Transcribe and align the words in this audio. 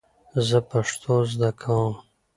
زه 0.47 0.57
پښتو 0.69 1.15
زده 1.31 1.51
کوم 1.61 1.93